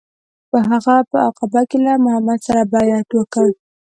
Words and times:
هغه 0.69 0.95
په 1.09 1.17
عقبه 1.27 1.61
کې 1.69 1.77
له 1.85 1.93
محمد 2.05 2.39
سره 2.47 2.61
بیعت 2.73 3.07
وکړ. 3.13 3.47